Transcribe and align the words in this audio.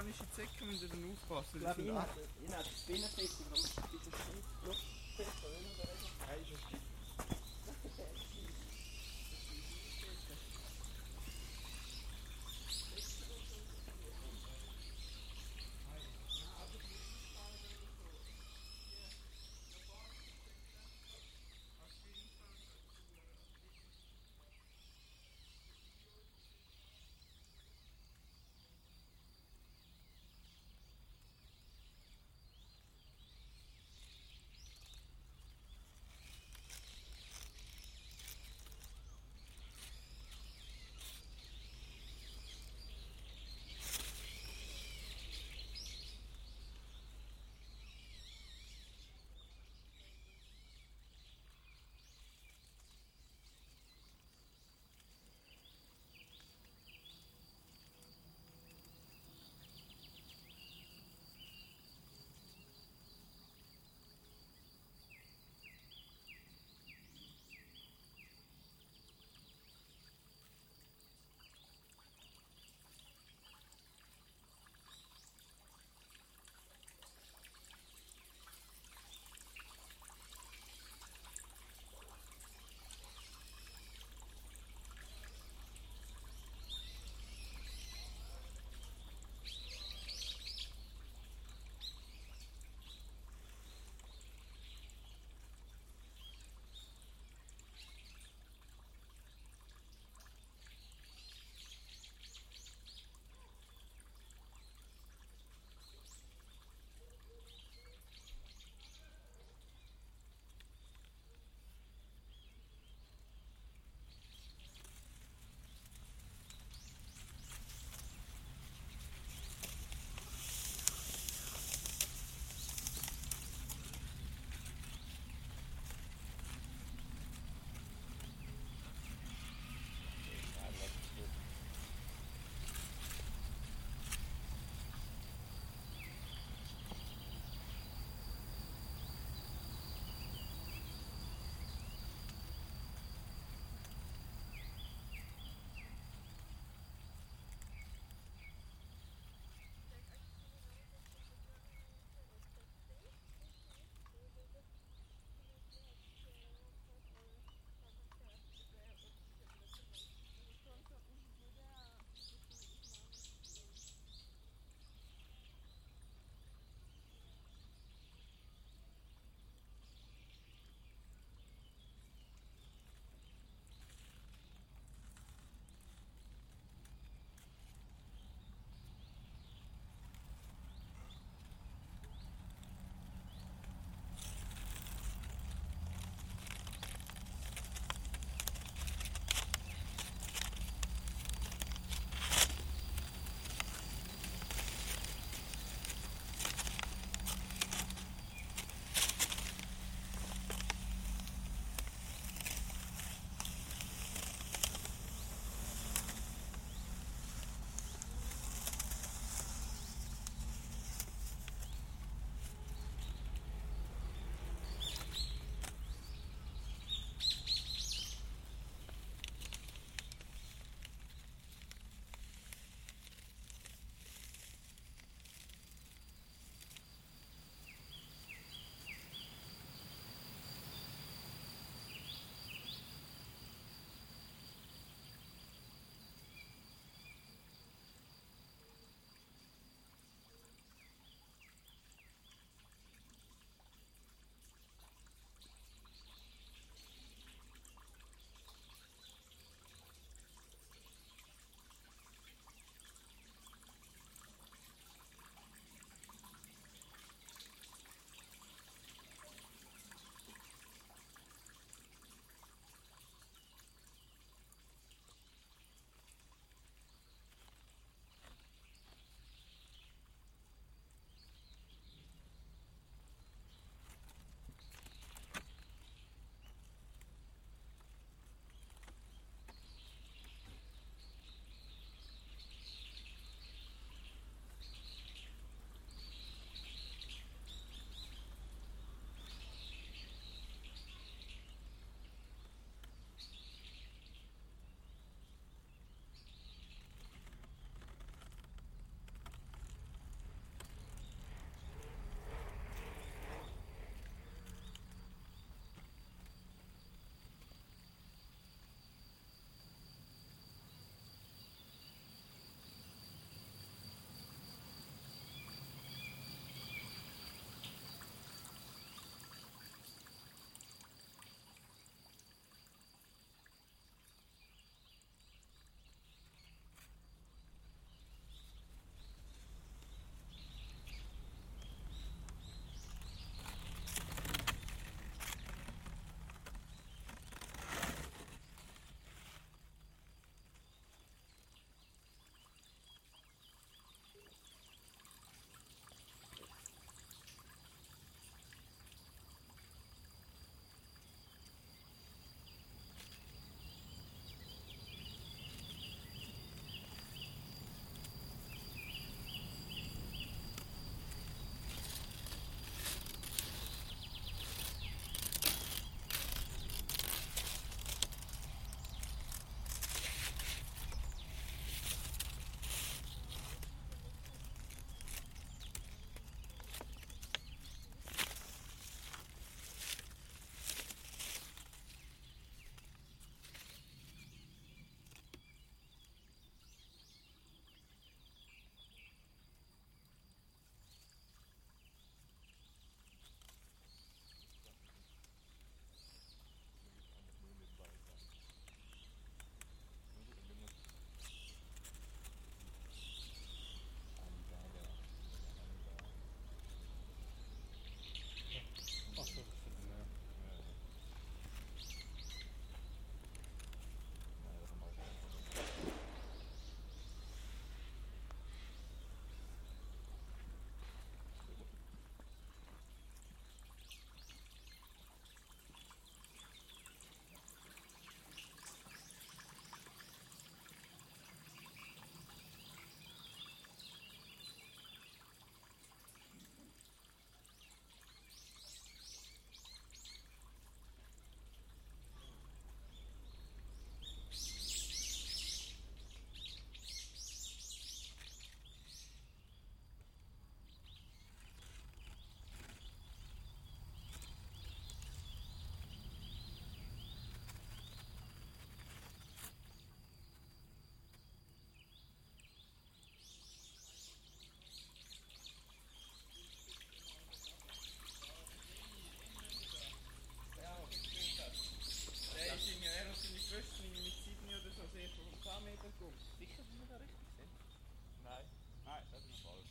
spanische 0.00 0.24
Zecken 0.30 0.66
müssen 0.66 0.88
dann 0.88 1.12
aufpassen. 1.12 1.56
Ich 1.56 1.60
glaube, 1.60 1.82
ich 1.82 2.52
hätte 2.52 2.70
ich 2.88 3.02
hätte 3.02 3.50
das 3.50 3.69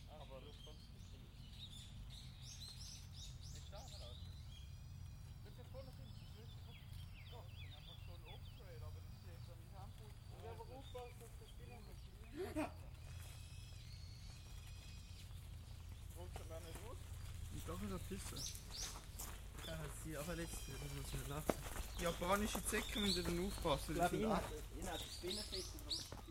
Aber 0.09 0.41
du 0.41 0.51
kommst 0.63 0.87
nicht 0.91 1.09
hin. 1.11 1.23
Ich 3.53 3.67
schlafe 3.67 3.95
raus. 3.99 4.19
Das 5.43 5.51
ist 5.51 5.57
ja 5.57 5.65
voll 5.71 5.83
nach 5.83 5.95
hinten. 5.95 6.19
Ich 6.19 7.23
bin 7.23 7.73
einfach 7.73 7.97
so 8.05 8.13
ein 8.13 8.83
aber 8.83 8.99
das 8.99 9.09
ist 9.15 9.47
ja 9.47 9.55
nicht 9.55 9.73
Handbuch. 9.73 10.13
Ich 10.37 10.43
habe 10.43 10.61
aber 10.61 10.75
aufgepasst, 10.75 11.15
dass 11.19 11.31
das 11.39 11.49
Spiel 11.49 11.67
nicht 11.67 11.85
mehr 11.85 12.71
Holst 16.17 16.35
du 16.35 16.43
mir 16.43 16.59
nicht 16.61 16.79
raus? 16.83 16.97
Ich 17.55 17.65
glaube, 17.65 17.87
das 17.87 18.01
Pisse. 18.03 18.35
Ja, 19.65 19.77
hat 19.77 19.91
sie 20.03 20.17
auch 20.17 20.23
verletzt. 20.23 20.57
Das 20.67 20.93
muss 20.93 21.07
ich 21.07 21.13
nicht 21.13 21.27
lachen. 21.27 21.55
Japanische 21.99 22.65
Zecken 22.65 23.01
müssen 23.01 23.23
dann 23.23 23.45
aufpassen. 23.45 23.91
Ich 23.91 23.97
glaube, 23.97 24.17
ihn 24.17 24.89
hat 24.89 24.99
die 24.99 25.09
Spinnenfische. 25.09 26.28